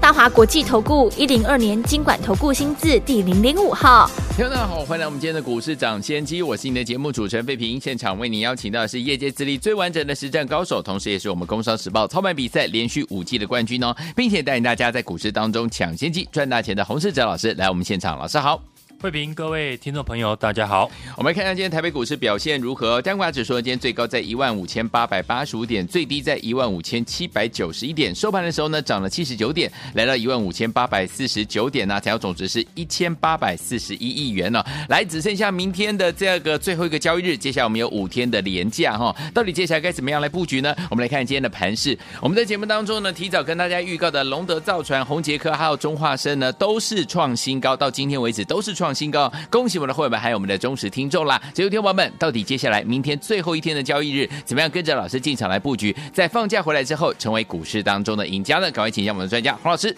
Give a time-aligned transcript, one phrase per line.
[0.00, 18.62] 大华国际投顾一零二年金管投顾新字第零零五号，听众大家好，欢迎来我们今天的股市长先机，我是你的节目主持人费平，现场为您邀请到的是业界资历最完整的实战高手，同时也是我们工商时报操盘比赛连续五季的冠军哦，并且带领大家在股市当中抢先机赚大钱的洪世哲老师来我们现场，老师好。
[19.00, 20.90] 慧平，各位听众朋友，大家好。
[21.16, 23.00] 我们来看看今天台北股市表现如何？
[23.00, 28.12] 加权指数今天最高在一万五千八百八十五点，最低在一万五千七百九十一点。
[28.12, 32.00] 收盘的时候呢，涨了七十九点，来到一万五千八百四十九点呢。
[32.00, 39.14] 成交总值是一千八百四十一亿元呢、来，只剩下明天的这个最后一个交易日，接下来我们有五天的连假哈。
[39.32, 40.74] 到底接下来该怎么样来布局呢？
[40.90, 41.96] 我们来看今天的盘势。
[42.20, 49.32] 我们在节目当中呢，提早跟大家预告的龙德造船、宏杰科还有中化生呢，都是创新高，到今天为止都是创新高。
[49.50, 51.40] 恭喜我们的会员们，还有我们的忠实听众啦！
[51.54, 58.70] 所有，听友们，到底接下来明天最后一天的交易日，怎么样跟着老师进场来布局，在放假回来之后，成为股市当中的赢家呢？
[58.70, 59.96] 赶快请教我们的专家黄老师。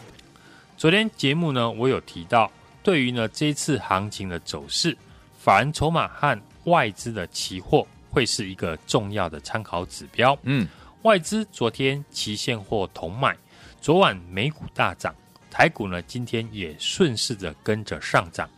[0.76, 2.50] 昨天节目呢，我有提到，
[2.82, 4.96] 对于呢这一次行情的走势，
[5.38, 10.36] 法人筹码和外资的期货会是一个重要的参考指标。
[10.44, 10.66] 嗯，
[11.02, 13.36] 外资昨天期现货同买，
[13.80, 15.14] 昨晚美股大涨，
[15.50, 18.48] 台股呢今天也顺势的跟着上涨。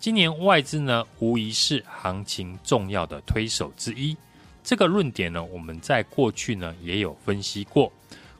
[0.00, 4.16] 今年外资呢，无疑是行情重要的推手之一。
[4.62, 7.92] 这个论点呢，我们在过去呢也有分析过。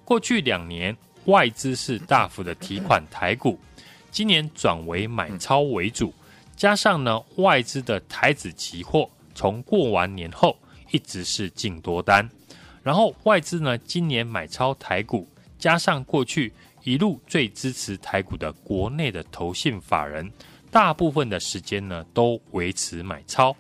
[0.05, 3.59] 过去两年外资是大幅的提款台股，
[4.13, 6.15] 今年转为买超为主，
[6.55, 10.57] 加上呢外资的台指期货从过完年后
[10.93, 12.31] 一直是净多单，
[12.85, 15.27] 然后外资呢今年买超台股，
[15.59, 16.53] 加上过去
[16.85, 20.31] 一路最支持台股的国内的投信法人。
[20.71, 23.57] 大部分的时间呢，都维持买超，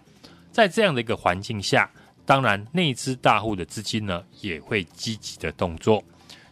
[0.52, 1.91] 在这样的一个环境下，
[2.26, 6.04] 当然内资大户的资金呢也会积极的动作，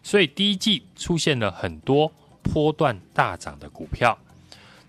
[0.03, 2.11] 所以第一季出现了很多
[2.43, 4.19] 波段大涨的股票。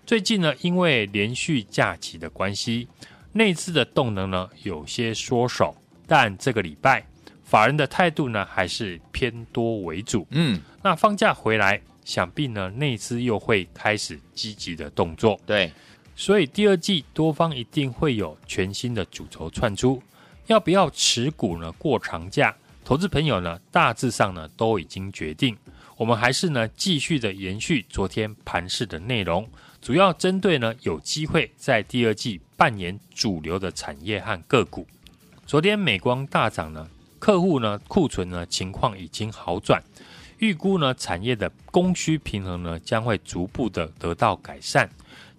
[0.06, 2.88] 最近呢，因为连续假期的关系，
[3.32, 5.76] 内资的动能呢有些缩手，
[6.06, 7.04] 但这个礼拜
[7.44, 10.26] 法人的态度呢还是偏多为主。
[10.30, 11.78] 嗯，那放假回来。
[12.08, 15.38] 想必呢，内资又会开始积极的动作。
[15.44, 15.70] 对，
[16.16, 20.02] 所以第二季多方一定会有全新的主轴窜出。
[20.46, 21.70] 要不要持股呢？
[21.72, 25.54] 过长假，投资朋友呢，大致上呢都已经决定。
[25.98, 29.46] 我们还是呢继续的延续昨天盘市的内容，
[29.82, 34.86] 主要针对呢有机会在第二季扮演主流的产业和个股。
[35.44, 36.88] 昨天美光大涨呢，
[37.18, 39.82] 客户呢库存呢情况已经好转。
[40.38, 44.88] 预估呢，产业的供需平衡呢，将会逐步的得到改善。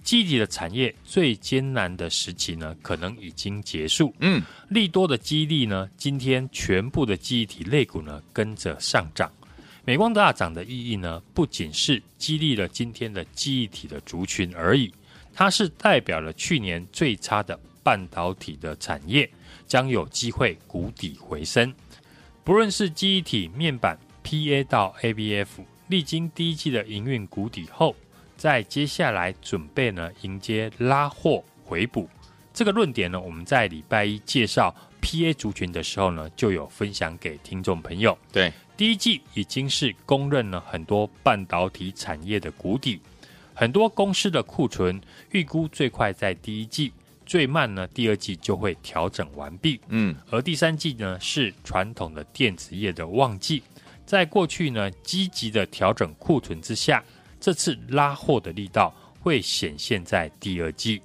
[0.04, 4.14] 记忆体的产业最艰难的时期呢，可能已经结束。
[4.20, 9.32] 嗯，利多的激励呢，今天全部的记忆体类股呢，跟着上涨。
[9.86, 14.94] 美光大涨的意义呢，不仅是激励了今天的记忆体的族群而已，
[15.34, 19.30] 它是代表了去年最差的半导体的产业
[19.68, 21.74] 将有机会谷底回升。
[22.44, 23.98] 不论是记忆体面板。
[24.24, 25.47] PA 到 ABF
[25.88, 27.96] 历经第一季的营运谷底后，
[28.38, 32.07] 在接下来准备呢迎接拉货回补。
[32.53, 38.18] 这个论点呢，我们在礼拜一介绍 PA 族群的时候呢，就有分享给听众朋友。
[38.31, 43.00] 对，第一季已经是公认了很多半导体产业的谷底，
[43.53, 45.00] 很多公司的库存
[45.31, 46.91] 预估最快在第一季，
[47.25, 49.80] 最慢呢第二季就会调整完毕。
[49.88, 53.63] 嗯，而第三季呢是传统的电子业的旺季。
[54.09, 57.03] 在过去呢，积极的调整库存之下，
[57.40, 61.00] 这次拉货的力道会显现在第二季，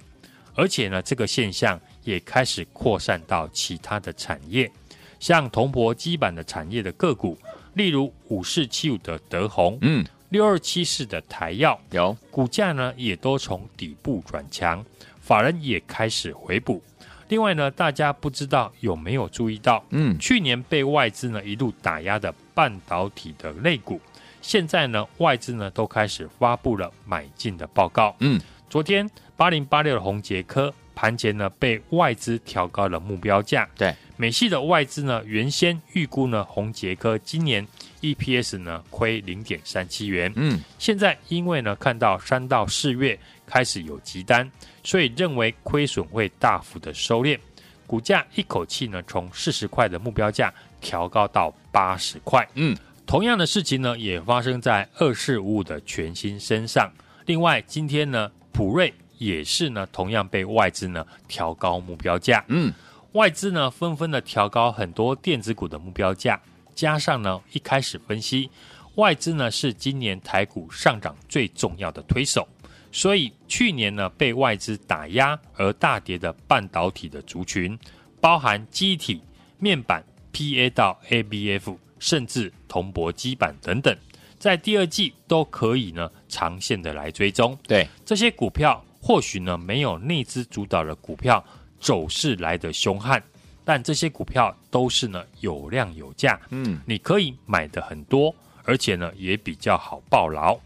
[0.55, 4.71] 而且呢，这个现象也开始扩散到其他的产业，
[5.19, 7.37] 像铜箔基板的产业的个股，
[7.75, 12.17] 例如五四七五的德宏，嗯，六二七四的台药，有。
[12.31, 14.83] 股价呢也都从底部转强，
[15.21, 16.81] 法人也开始回补。
[17.27, 23.99] 另外呢，大家不知道有没有注意到，嗯，去年被外资呢一路打压的半导体的类股，
[24.41, 28.15] 现在呢外资呢都开始发布了买进的报告。
[28.19, 28.39] 嗯，
[28.69, 33.67] 昨天八零八六的宏捷科盘前呢被外资调高了目标价。
[33.75, 37.67] 对，美系的外资呢原先预估呢宏捷科今年
[38.01, 40.31] EPS 呢亏零点三七元。
[40.35, 44.49] 嗯，现在因为呢看到三到四月开始有急单。
[44.83, 47.39] 所以认为亏损会大幅的收敛，
[47.87, 52.47] 股价一口气呢从四十块的目标价调高到八十块。
[52.53, 52.75] 嗯，
[53.05, 56.91] 同样的事情呢，也发生在二四五五的全新身上。
[57.25, 62.43] 另外，今天呢，普瑞也是呢，同样被外资呢调高目标价。
[62.47, 62.71] 嗯，
[63.13, 66.39] 外资呢纷纷的调高很多电子股的目标价，
[66.75, 68.49] 加上呢一开始分析，
[68.95, 72.47] 外资呢是今年台股上涨最重要的推手。
[72.95, 77.77] 所以去年呢，被外资打压而大跌的半导体的族群，
[78.21, 79.21] 包含记忆体、
[79.59, 80.01] 面板、
[80.31, 83.93] PA 到 ABF，甚至铜箔基板等等，
[84.39, 87.57] 在第二季都可以呢长线的来追踪。
[87.67, 91.43] 对这些股票，或许呢没有内资主导的股票
[91.77, 93.21] 走势来得凶悍，
[93.65, 98.33] 但这些股票都是呢有量有价，嗯，你可以买的很多，
[98.63, 100.57] 而且呢也比较好抱牢。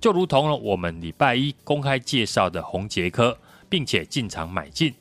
[0.00, 3.36] 就如同了我们礼拜一公开介绍的红杰科，
[3.68, 4.94] 并且进场买进。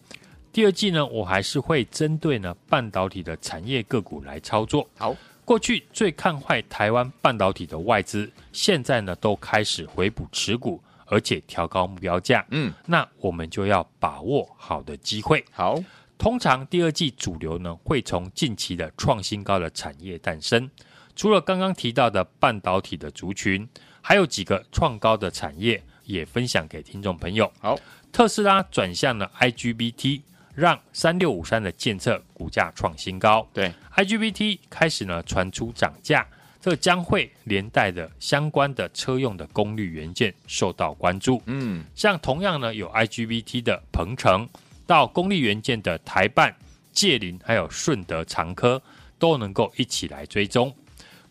[0.51, 4.87] 第二季呢，我还是会针对呢半导体的产业个股来操作。
[4.97, 5.13] 好，
[5.43, 12.45] 过去最看坏台湾半导体的外资，现在呢都开始回补持股，而且调高目标价。
[12.51, 15.43] 嗯，那我们就要把握好的机会。
[15.51, 15.77] 好，
[16.17, 20.71] 通常第二季主流呢会从近期的创新高的产业诞生，
[21.17, 23.67] 除了刚刚提到的半导体的族群。
[24.07, 27.51] 还有几个创高的产业也分享给听众朋友。
[27.59, 27.75] 好，
[28.11, 30.21] 特斯拉转向了 IGBT，
[30.53, 33.49] 让三六五三的建测股价创新高。
[33.51, 36.23] 对，IGBT 开始呢传出涨价，
[36.61, 41.41] 这将会连带的相关的车用的功率元件受到关注。
[41.47, 44.47] 嗯，像同样呢有 IGBT 的鹏程，
[44.85, 46.55] 到功率元件的台办、
[46.91, 48.79] 界林，还有顺德长科
[49.17, 50.71] 都能够一起来追踪。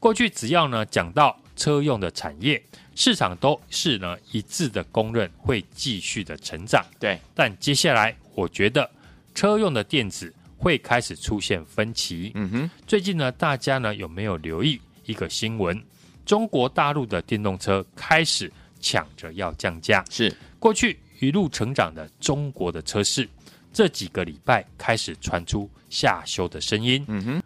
[0.00, 1.38] 过去只要呢讲到。
[1.56, 2.62] 车用的产业
[2.94, 7.18] 市场都是呢一致的公认会继续的成长，对。
[7.34, 8.88] 但接下来我觉得
[9.34, 12.32] 车用的电子会开始出现分歧。
[12.34, 15.82] 嗯哼，最近呢，大家呢有没有留意一个新闻？
[16.24, 18.50] 中国大陆的电动车开始
[18.80, 20.04] 抢着要降价。
[20.10, 23.28] 是过去一路成长的中国的车市，
[23.72, 27.04] 这几个礼拜开始传出下修的声音。
[27.08, 27.42] 嗯哼。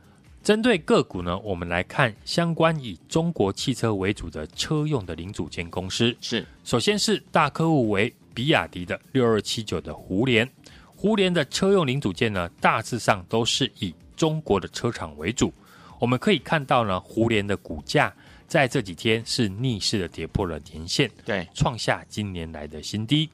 [0.49, 6.17] 针对个股呢，我们来看相关以中国汽车为主的车用的零组件公司。
[6.23, 10.49] 是，首先是大客户为比亚迪的六二七九的胡连，
[10.97, 15.53] 胡连的车用零组件呢，大致上都是以中国的车厂为主。
[15.99, 18.11] 我们可以看到呢，胡连的股价
[18.47, 23.29] 在这几天是逆势的跌破了年线，对，创下今年来的新低。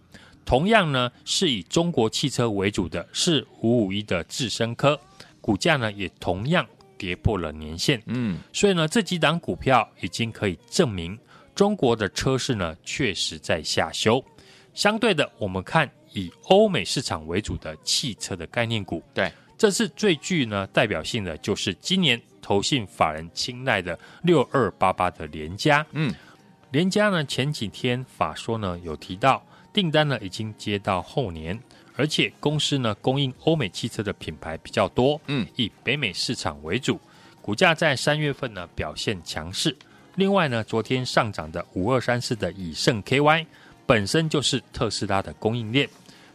[0.44, 4.98] 同样呢，是以中国汽车为主的是五五一的智深科，
[5.40, 6.66] 股价呢也同样。
[6.96, 11.18] 跌破了年线，嗯，所以呢，这几档股票已经可以证明
[11.54, 14.24] 中国的车市呢确实在下修。
[14.72, 26.12] 相对的，我们看以欧美市场为主的汽车的概念股，对，这是最具呢代表性的，就是今年投信法人青睐的六二八八的联家，嗯，
[26.72, 29.44] 联家呢前几天法说呢有提到
[29.74, 31.60] 订单呢已经接到后年。
[31.96, 36.98] 而且公司呢供应欧美汽车的品牌比较多，嗯，以北美市场为主，
[37.40, 39.76] 股价在三月份呢表现强势。
[40.16, 43.46] 另外呢，昨天上涨的五二三四的以盛 KY
[43.86, 45.88] 本身就是特斯拉的供应链，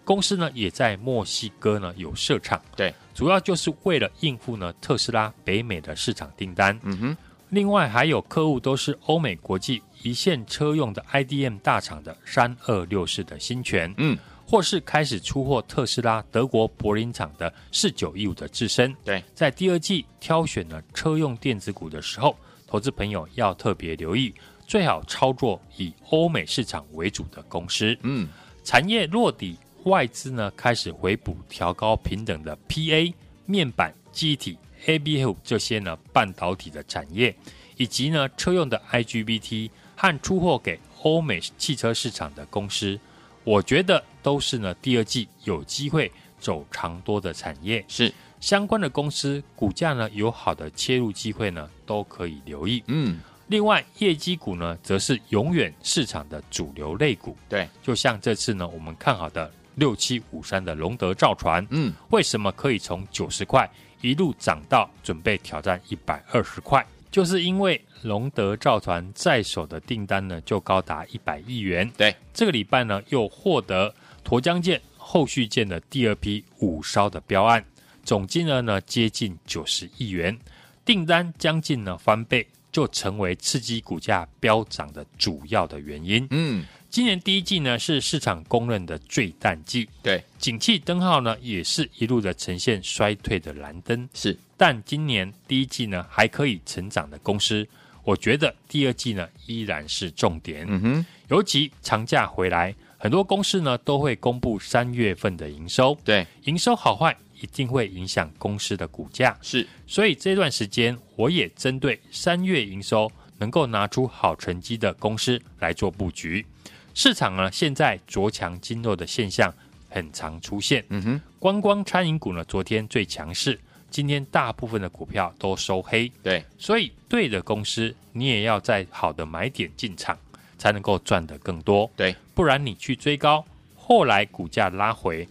[0.05, 6.79] 公司呢也在墨西哥呢有设厂，对，主要就是为了应付呢特斯拉北美的市场订单。
[6.83, 7.17] 嗯哼，
[7.49, 14.17] 另外还有客户都是欧美国际一线车用的 IDM 大厂的三二六四的新权，嗯。
[14.51, 24.33] 或是开始出货特斯拉德国柏林厂的四九一五的智伸，对，在第二季挑选了车用电子股的时候，投资朋友要特别留意，
[24.65, 27.95] 最好操作以欧美市场为主的公司。
[28.01, 28.27] 嗯，
[28.63, 33.13] 产业落底，外资呢开始回补调高平等的 PA
[33.45, 37.35] 面板、记忆体、ABF 这些呢半导体的产业，
[37.79, 42.99] 以及呢车用的 IGBT 和出货给欧美汽车市场的公司。
[43.45, 52.83] 我觉得都是呢，第二季有机会走长多的产业，是相关的公司股价呢有好的切入机会呢，都可以留意。
[52.87, 57.35] 嗯，另外业绩股呢，则是永远市场的主流类股。
[57.47, 63.67] 对，就像这次呢，我们看好的六七五三的龙德造船，嗯，为什么可以从九十块
[64.01, 66.85] 一路涨到准备挑战一百二十块？
[67.11, 71.89] 就是因为龙德造船在手的订单呢，就高达一百亿元。
[71.97, 77.65] 对，这个礼拜呢，又获得沱江舰后续舰的第二批五艘的标案，
[78.03, 80.37] 总金额呢接近九十亿元，
[80.85, 86.27] 订单将近呢翻倍，就成为刺激股价飙涨的主要的原因。
[86.29, 94.07] 嗯，今年第一季呢是市场公认的最淡季，对，景气灯号呢也是一路的呈现衰退的蓝灯。
[94.13, 94.37] 是。
[94.59, 97.65] 但今年第一季呢还可以成长的公司，
[98.03, 100.65] 我觉得第二季呢依然是重点。
[100.67, 109.37] 嗯哼，尤其长假回来，很多公司呢都会公布三月份的营收，对，营收好坏一定会影响公司的股价。
[109.41, 116.45] 是，所以这段时间我也针对三月营收能够拿出好成绩的公司来做布局。
[116.93, 119.53] 市场呢现在着强筋弱的现象
[119.87, 120.83] 很常出现。
[120.89, 123.57] 嗯哼，观光餐饮股呢昨天最强势。
[123.89, 130.17] 今天大部分的股票都收黑，对，所以对的公司你也要在好的买点进场，
[130.57, 133.43] 才能够赚得更多，对，不然你去追高，
[133.75, 135.27] 后来股价拉回，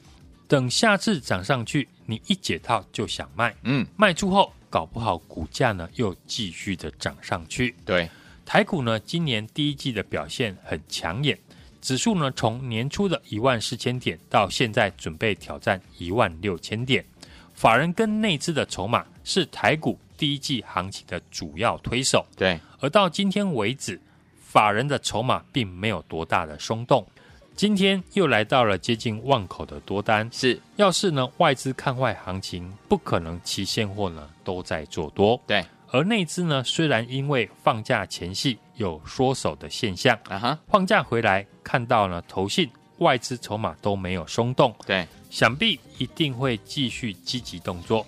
[0.47, 8.11] 等下次涨上去，你一解套就想卖，嗯，卖出后搞不好股价呢又继续的涨上去，对，
[8.45, 11.39] 台股呢今年第一季的表现很抢眼，
[11.81, 17.05] 指数呢从年初的一万四千点到现在准备挑战一万六千点。
[17.59, 22.57] 法人跟内资的筹码是台股第一季行情的主要推手，对。
[22.79, 24.01] 而到今天为止，
[24.41, 27.05] 法人的筹码并没有多大的松动。
[27.57, 30.61] 今天又来到了接近万口的多单，是。
[30.77, 35.67] 要是呢外资看坏行情，不可能期现货呢都在做多，对。
[35.91, 45.07] 而内资呢，虽然因为放假前夕有缩手的现象，啊哈，放假回来看到呢投信外资筹码都没有松动，对。
[45.31, 48.07] 想必一定会继续积极动作，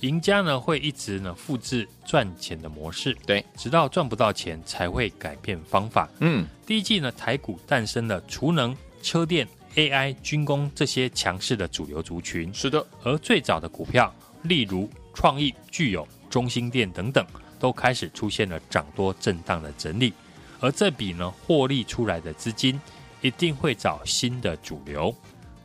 [0.00, 6.08] 赢家呢会一直呢复制赚钱的模式，对，直到赚不到钱才会改变方法。
[6.20, 12.82] 嗯，第一季呢台股诞生了储能、车电、AI、军工这些强势的主流族群，是的。
[13.04, 14.10] 而最早的股票，
[14.44, 17.22] 例如创意、具有、中心电等等，
[17.60, 20.14] 都开始出现了涨多震荡的整理，
[20.58, 22.80] 而这笔呢获利出来的资金，
[23.22, 25.14] 一定会找新的主流。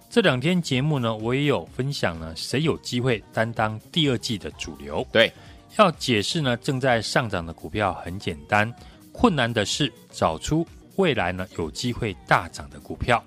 [0.10, 5.06] 这两天节目呢，我也有分享呢，谁有机会担当第二季的主流？
[5.12, 5.32] 对，
[5.78, 8.74] 要解释呢，正在上涨的股票很简单，
[9.12, 13.22] 困难的是找出未来呢有机会大涨的股票。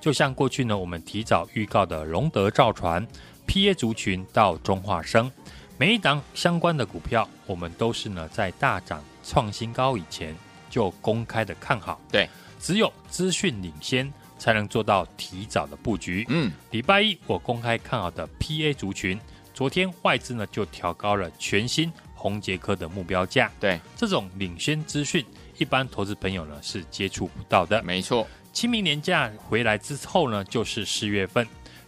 [0.00, 3.06] 就像过去呢，我们提早预告的龙德造船、
[3.46, 5.30] PA 族群到中化生，
[5.78, 10.34] 每一档相关的股票，我们都是呢在大涨创新高以前
[10.68, 11.98] 就公开的看好。
[12.10, 12.28] 对，
[12.60, 14.12] 只有资讯领先。
[14.36, 16.26] 才能做到提早的布局。
[16.28, 19.18] 嗯，礼拜一我公开看好的 PA 族群，
[19.54, 23.50] 昨天外资呢就调高了全新红捷科的目标价。
[23.58, 25.24] 对，这种领先资讯，
[25.56, 27.82] 一般投资朋友呢是接触不到的。
[27.84, 31.46] 没错，清明年假回来之后呢，就是四月份。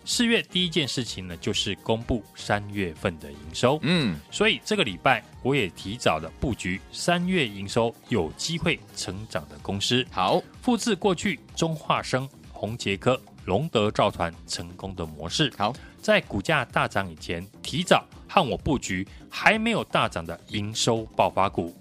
[0.08, 3.76] 四月第一件事情呢，就是公布三月份的营收。
[3.82, 10.06] 嗯，所以这个礼拜我也提早的布局三月营收有机会成长的公司。
[10.12, 15.52] 好，复制过去中化生、宏杰科、龙德造船成功的模式。
[15.58, 21.76] 好，在股价大涨以前，提早和我布局还没有大涨的营收爆发股。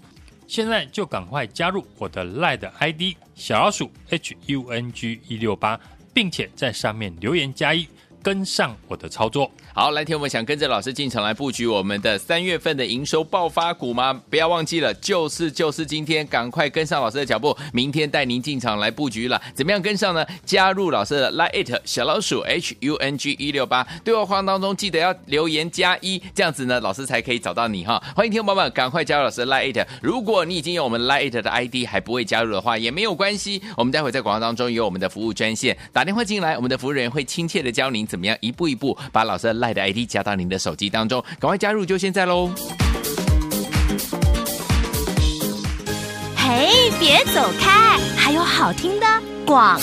[0.48, 3.02] 现在就赶快加入我的 LINE ID
[3.36, 5.78] 小老鼠 HUNG 一六八，
[6.12, 7.86] 并且在上面留言加一。
[8.26, 9.48] 跟上我的操作。
[9.72, 14.20] 好，来听我们想跟着老师进场来布局我们的三月份的营收爆发股吗？
[14.28, 19.40] 不要忘记了，就是就是今天，赶快跟上老师的脚步，明天带您进场来布局了。
[19.54, 20.26] 怎么样跟上呢？
[20.44, 28.02] 加入老师的 Line 小老鼠 H U N G 一六八，对话框当中记得要留言加一，这样子呢，老师才可以找到你哈。
[28.16, 29.86] 欢迎听众朋友们赶快加入老师的 Line。
[30.02, 42.50] 如果你已经有我们 Line 的 ID 还不会加入的话，也没有关系，我们待会在广告当中有我们的服务专线，打电话进来，我们的服务人员会亲切的教您怎怎么样一步一步把老师的 Line ID 加到您的手机当中，赶快加入，就现在喽！
[46.34, 49.06] 嘿，别走开，还有好听的
[49.46, 49.82] 广告。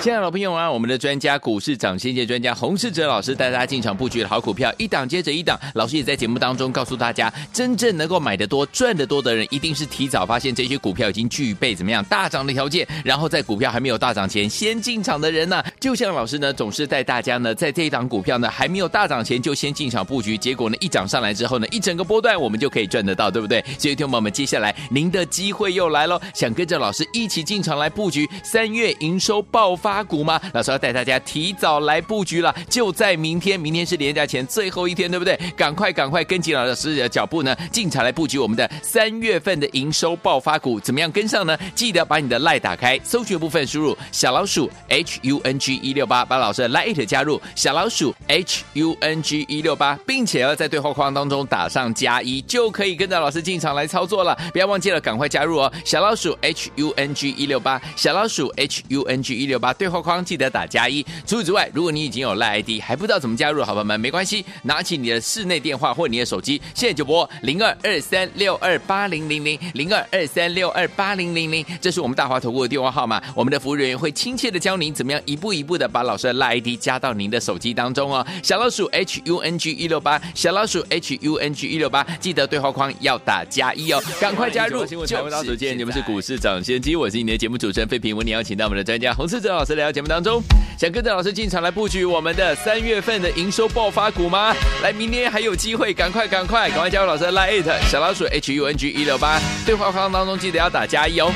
[0.00, 5.58] 亲爱的老朋友啊，我们的专家股市涨先机专家洪世哲老师带大家进场布局的好股票，一档接着一档。
[5.74, 23.64] 老师也在节目当中告诉大家，真正能够买得多、赚得多的人，一定是提早发现这些股票已经具备怎么样大涨的条件，然后在股票还没有大涨前先进场的人呢、就像老师呢，总是带大家呢，在这一档股票呢还没有大涨前就先进场布局，结果呢一涨上来之后呢，一整个波段我们就可以赚得到，对不对？
[23.78, 30.40] 所以，听众朋友们，接下来您的机会又来喽，想跟着老师一起进场来布局三月营收爆发股吗？
[30.52, 35.38] 老师要带大家提早来布局了，就在明天，明天是连假前最后一天，对不对？
[35.56, 41.56] 赶快赶快跟紧老师的脚步呢，进场来布局我们的三月份的营收爆发股，怎么样跟上呢？
[41.74, 54.36] 记得把你的 LINE 打开，搜寻部分输入小老鼠 H U N G 一六八，把老师的 LINE 加入小老鼠 H U N G 一六八，并且要在对话框当中打上加一，就可以跟着老师进场来操作了。
[54.52, 55.72] 不要忘记了，赶快加入哦！
[55.84, 61.02] 小老鼠 H U N G 一六八，小老鼠 H U N G 一六八，对话框记得打加一。
[61.26, 78.26] 除此之外，如果你已经有赖 ID 还不知道怎么加入，好朋友们没关系，拿起你的室内电话或你的手机，现在就拨零二二三六二八零零零零二二三六二八零零零，这是我们大华投顾的电话号码，我们的服务人员会亲切的教您怎么样一步一步的把老师的赖 ID 加到您的手机当中哦。
[78.42, 84.86] 小老鼠 H U N G 一六八，小老鼠 H U N G 一六八，记得对话框要打加一哦，赶快加入！
[84.86, 90.42] 新闻台为大家所见，你们是股市涨先机，我是你的节目主持人费平，为你邀请到我们的专家洪世哲老师来到节目当中，
[90.78, 94.54] 想跟着老师进场来布局我们的三月份的营收爆发股吗？
[94.82, 101.32] 来，明天还有机会，赶快赶快赶快加入老师的 Line 小老鼠 H U N G 一六八，对话框当中记得要打加一哦。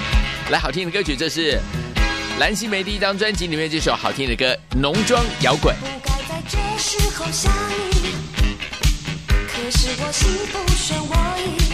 [0.50, 1.59] 来，好听的歌曲，这是
[2.38, 5.75] 蓝心湄第一张专辑里面这首好听的歌《浓妆摇滚》。
[5.78, 7.52] 不该在这时候想
[7.92, 8.14] 你，
[9.49, 11.69] 可是我心不顺我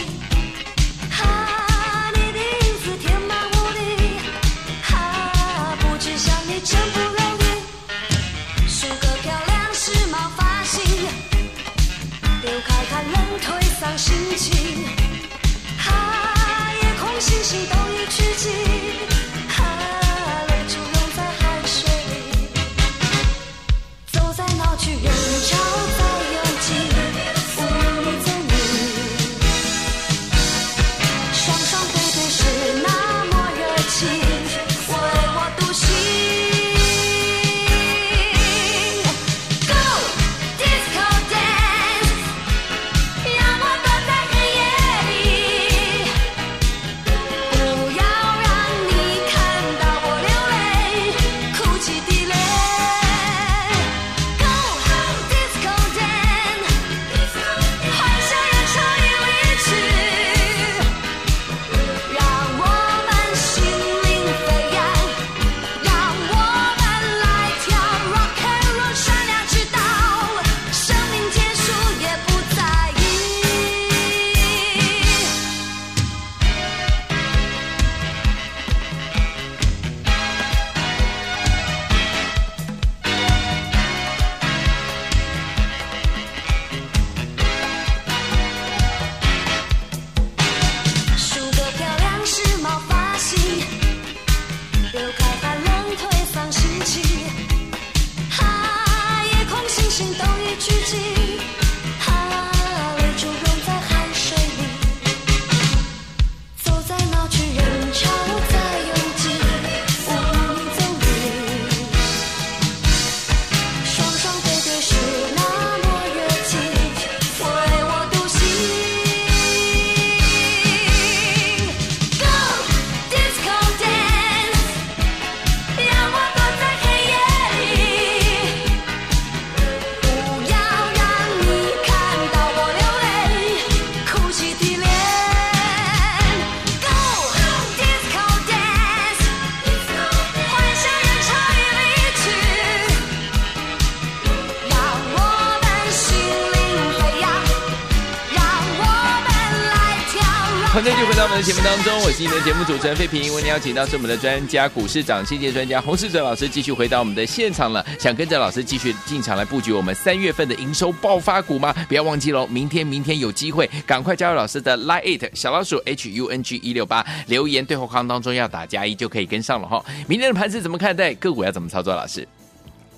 [151.37, 153.31] 的节目当中，我是你的节目主持人费平。
[153.35, 157.85] 为您邀请到是我们的专家股市涨先机专家洪世哲老师，继续回到我们的现场了。
[157.99, 161.71] 想跟着老师继续进场来布局我们三月份的营收爆发股吗？
[161.87, 169.85] 不要忘记喽，明天明天有机会，赶快加入老师的 Line it 小老鼠 H U N G 一六八，留言对话框当中要打加一就可以跟上了哈。
[170.07, 171.13] 明天的盘子怎么看待？
[171.13, 171.93] 个股要怎么操作？
[171.93, 172.27] 老师，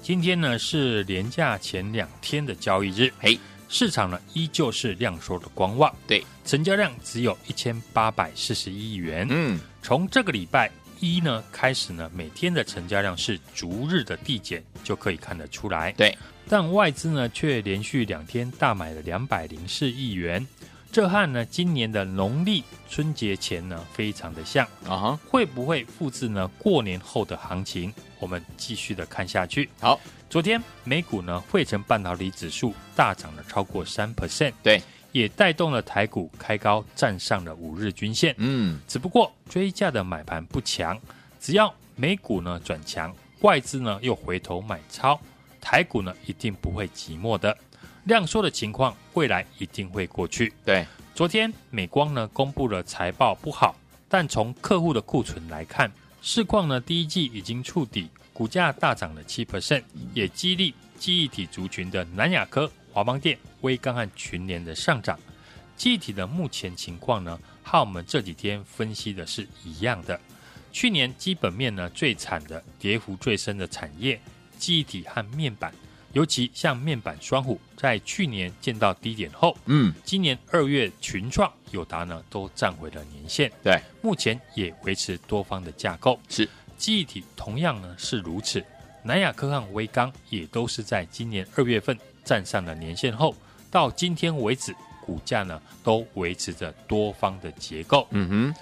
[0.01, 3.37] 今天呢是连假前两天的交易日，嘿。
[3.71, 9.27] 市场呢依旧是量缩的观望，对，成交量只有一千八百四十一亿元。
[9.29, 15.91] 嗯，从这个礼拜一呢开始呢，每天的成交量是逐日的递减，就可以看得出来。
[15.91, 20.45] 对，但外资呢却连续两天大买了两百零四亿元，
[20.91, 25.17] 这和呢今年的农历春节前呢非常的像啊，uh -huh.
[25.29, 27.93] 会不会复制呢过年后的行情？
[28.19, 29.69] 我们继续的看下去。
[29.79, 29.99] 好。
[30.29, 34.79] 昨天美股呢，汇成半导体指数大涨了超过三 percent，对，
[35.11, 38.35] 也带动了台股开高，站上了五日均线。
[38.37, 40.99] 嗯，只不过追价的买盘不强，
[41.39, 43.11] 只要美股呢转强，
[43.41, 45.19] 外资呢又回头买超，
[45.59, 47.57] 台股呢一定不会寂寞的。
[48.03, 50.53] 量缩的情况，未来一定会过去。
[50.63, 53.75] 对，昨天美光呢公布了财报不好，
[54.07, 58.11] 但从客户的库存来看，市况呢第一季已经触底。
[58.39, 65.19] 股价大涨了七 percent，也激励记忆体族群的南亚科、华邦电、微刚和群联的上涨。
[65.75, 70.17] 记忆体的目前情况呢，和我们这几天分析的是一样的。
[70.71, 74.17] 去年基本面呢最惨的、跌幅最深的产业，
[74.57, 75.73] 记忆体和面板，
[76.13, 86.47] 尤其像面板双虎，在去年见到低点后，嗯，今年二月群创、友达呢都站回了年线，对，目前也维持多方的架构，是
[86.79, 88.65] 记忆体同样呢是如此，
[89.03, 93.35] 南亚科和威刚也都是在今年二月份站上了年线后，
[93.69, 94.75] 到今天为止。
[95.05, 98.55] 股价呢都维持着多方的结构，嗯哼，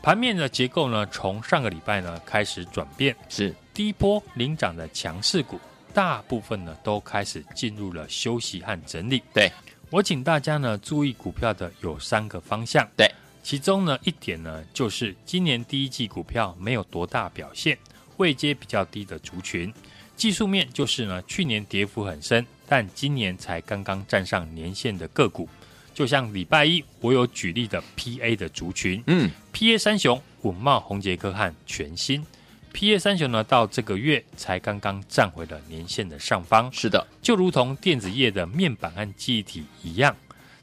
[0.00, 3.52] 盘面的结构呢从上个礼拜呢开始转变，是。
[3.74, 5.58] 低波领涨的强势股，
[5.92, 9.20] 大部分呢都开始进入了休息和整理。
[9.34, 9.50] 对，
[9.90, 13.12] 我请大家呢注意股票的有三个方向，对，
[13.50, 17.76] 其中呢一点呢就是今年第一季股票没有多大表现，
[18.16, 19.74] 位阶比较低的族群，
[20.16, 25.48] 技术面就是呢去年跌幅很深，但今年才刚刚站上年线的个股。
[25.92, 32.24] 就像礼拜一我有举例的 PA 的族群，嗯，PA 三雄稳懋、宏杰科和全新
[32.72, 40.16] ，PA 三雄呢到这个月才刚刚站回了年线的上方，是的，就如同电子业的面板和记忆体一样，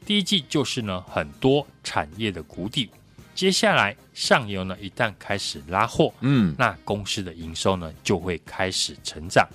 [0.08, 2.88] 第一季就是呢很多产业的谷底，
[3.34, 9.46] 接下来上游呢一旦开始拉货，嗯，那公司的营收呢就会开始成长，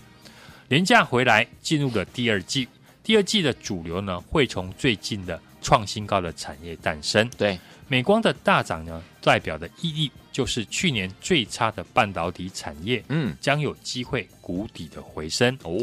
[0.68, 2.68] 廉价回来进入了第二季，
[3.02, 5.42] 第二季的主流呢会从最近的。
[5.66, 7.58] 创新高的产业诞生，对。
[7.88, 15.58] 美光的大涨呢，代表的意义就是去年最差的半导体产业，嗯，将有机会谷底的回升。
[15.64, 15.74] 哦。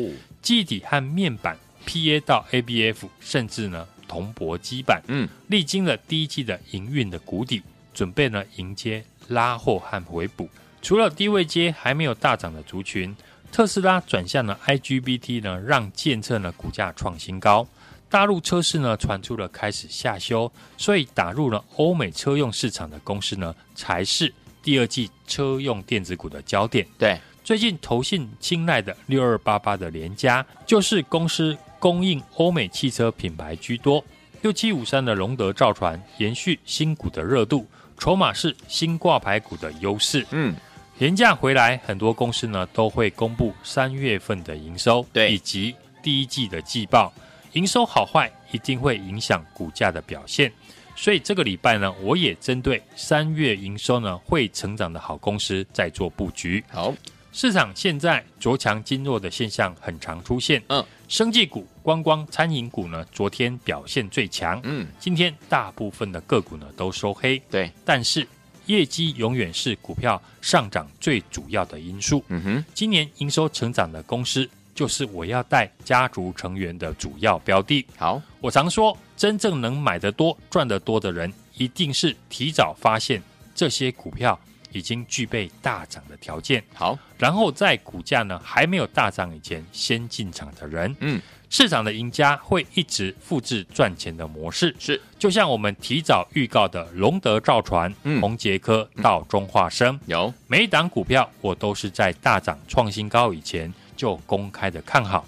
[0.42, 1.56] 基底和面板
[1.86, 7.62] PA 到 ABF，甚至呢铜箔基板，嗯，历经了第一季的营运的谷底，
[7.94, 10.50] 准备呢迎接拉货和回补。
[10.82, 13.14] 除了低位接还没有大涨的族群，
[13.52, 17.64] 特斯拉转向了 IGBT 呢，让检测呢股价创新高。
[18.08, 26.84] 大陆车市呢传出了开始下修，所以打入了欧美车用市场的公司呢，才是第二季车用电子股的焦点。
[26.98, 34.04] 对，最近投信青睐的六二八八的联家，就是公司供应欧美汽车品牌居多。
[34.42, 37.66] 六七五三的龙德造船延续新股的热度，
[37.98, 40.24] 筹码是新挂牌股的优势。
[40.30, 40.54] 嗯，
[40.98, 47.12] 连假回来，很多公司呢都会公布三月份的营收，对，以及第一季的季报。
[47.54, 50.52] 营收好坏一定会影响股价的表现，
[50.94, 56.62] 所以这个礼拜呢，我也针对三月营收呢会成长的好公司在做布局。
[56.70, 56.94] 好，
[57.32, 60.62] 市场现在着强经弱的现象很常出现。
[60.68, 64.60] 嗯，生技股、观光、餐饮股呢，昨天表现最强。
[64.62, 67.36] 嗯，今天大部分的个股呢都收黑。
[67.50, 68.24] 对，但是
[68.66, 72.24] 业绩永远是股票上涨最主要的因素。
[72.28, 74.48] 嗯哼，今年营收成长的公司。
[74.72, 77.84] 就是我要带家族成员的主要标的。
[77.98, 83.20] 好，我常说，真正能买得多、赚得多的人，一定是提早发现
[83.54, 84.38] 这些股票
[84.72, 86.62] 已经具备大涨的条件。
[86.74, 90.94] 好，然后在股价呢还没有大涨以前先进场的人。
[91.00, 94.74] 嗯，市场的赢家会一直复制赚钱的模式。
[94.78, 103.72] 是，就像我们提早预告的龙德造船、宏杰科到中化生，有每一档股票，我都是在大涨创新高以前。
[103.96, 105.26] 就公开的看好，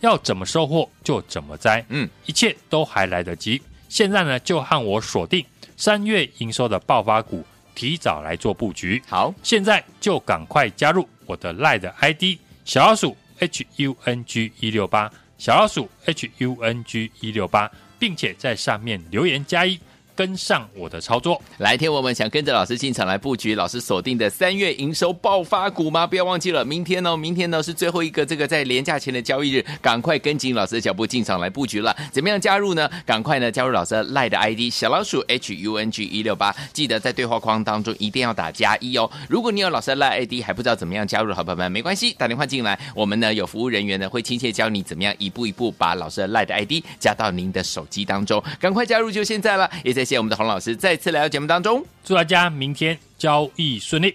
[0.00, 3.60] 要怎么收获就怎么摘，嗯，一切都还来得及。
[3.86, 5.44] 现在呢，就和我锁定
[5.76, 9.02] 三月营收的爆发股，提早来做布局。
[9.08, 19.78] 好，现在就赶快加入我的 LINE 的 ID 小老鼠 H U N G 一六八，小老鼠 H U N G 一六八，并且在上面留言加一。
[20.14, 26.06] 跟上我的操作，来天我们想跟着老师进场来布局，老师锁定的三月营收爆发股吗？
[26.06, 31.94] 不要忘记了，明天呢，明天呢是最后一个这个在连假前的交易日，赶快跟紧老师的脚步进场来布局了。
[32.12, 32.88] 怎么样加入呢？
[33.04, 39.10] 赶快呢加入老师的 LINE 的 ID 小老鼠 H U N G 一六八，记得在对话框当中一定要打加一哦。
[39.28, 49.68] 如果你有老师的 LINE ID 还不知道怎么样加入好朋友们，没关系，打电话进来，我们呢有服务人员呢会亲切教你怎么样一步一步把老师的 LINE 的 ID 加到您的手机当中，赶快加入就现在了。
[49.82, 50.76] 也在谢谢我们的洪老师。
[50.76, 54.14] 再次来到节目当中，祝大家明天交易顺利。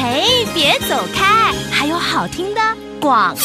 [0.00, 2.60] 嘿，别走开，还有好听的
[3.00, 3.40] 广告。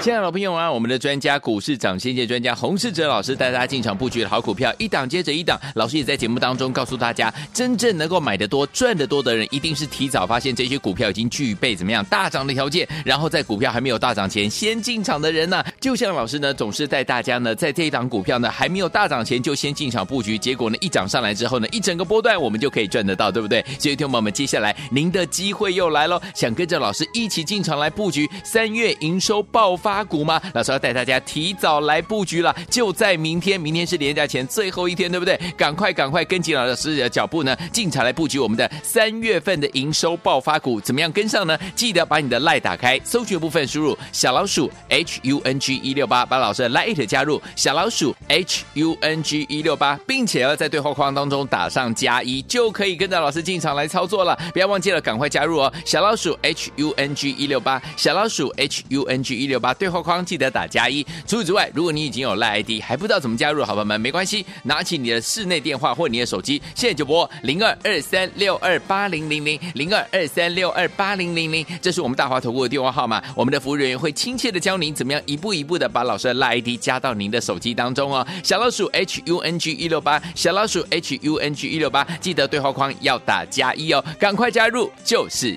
[0.00, 5.60] 亲爱的老朋友啊，我们的专家股市涨先机专家洪世哲老师带大家进场布局的好股票，一档接着一档。
[5.74, 23.62] 老师也在节目当中告诉大家，真正能够买得多、赚得多的人，一定是提早发现这些股票已经具备怎么样大涨的条件，然后在股票还没有大涨前先进场的人呢、就像老师呢，总是带大家呢，在这一档股票呢还没有大涨前就先进场布局，结果呢一涨上来之后呢，一整个波段我们就可以赚得到，对不对？
[23.78, 30.40] 所以，听众朋友们，接下来您的机会又来喽，想跟着老师一起进场来布局三月营收爆发股吗？
[30.54, 35.38] 老师要带大家提早来布局了，就在明天，明天是连假前最后一天，对不对？
[35.56, 41.58] 赶快赶快跟紧老师的脚步呢，进场来布局我们的三月份的营收爆发股，怎么样跟上呢？
[41.74, 54.38] 记得把你的赖打开，搜寻部分输入小老鼠 H U N G 一六八，把老师的赖 it 加入小老鼠 H U N G 一六八，并且要在对话框当中打上加一，就可以跟着老师进场来操作了。
[54.52, 55.72] 不要忘记了，赶快加入哦！
[55.84, 61.02] 小老鼠 H U N G 一六八，小老鼠 H U N G 一六八，对话框记得打加一。
[61.26, 73.22] 除此之外，如果你已经有赖 ID 还不知道怎么加入，好朋友们没关系，拿起你的室内电话或你的手机，现在就拨零二二三六二八零零零零二二三六二八零零零，这是我们大华投顾的电话号码。
[73.34, 78.26] 我们的服务人员会亲切的教您怎么样一步一步的把老师的赖 ID 加到您的手机当中哦。
[78.42, 85.56] 小老鼠 H U N G 一六八，小老鼠 H U N G 一六八，记得对话框要打加一哦，赶快加入，就是